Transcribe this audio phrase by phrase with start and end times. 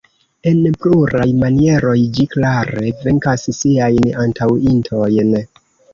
[0.51, 5.35] En pluraj manieroj, ĝi klare venkas siajn antaŭintojn.